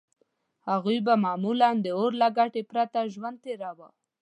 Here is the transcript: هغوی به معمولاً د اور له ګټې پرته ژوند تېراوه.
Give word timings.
هغوی 0.69 0.97
به 1.05 1.13
معمولاً 1.25 1.69
د 1.83 1.87
اور 1.97 2.11
له 2.21 2.27
ګټې 2.37 2.61
پرته 2.71 2.99
ژوند 3.13 3.37
تېراوه. 3.43 3.87